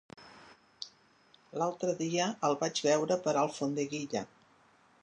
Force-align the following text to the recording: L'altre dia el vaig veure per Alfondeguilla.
L'altre 1.63 1.93
dia 2.01 2.27
el 2.49 2.59
vaig 2.65 2.83
veure 2.89 3.21
per 3.27 3.37
Alfondeguilla. 3.45 4.27